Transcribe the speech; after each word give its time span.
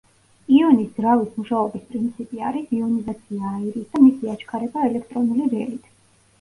იონის 0.59 0.87
ძრავის 0.95 1.35
მუშაობის 1.41 1.83
პრინციპი 1.91 2.41
არის 2.49 2.73
იონიზაცია 2.79 3.53
აირის 3.53 3.87
და 3.95 4.05
მისი 4.09 4.35
აჩქარება 4.35 4.91
ელექტრონული 4.91 5.55
ველით. 5.57 5.91